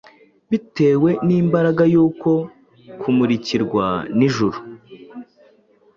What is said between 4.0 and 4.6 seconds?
n’ijuru,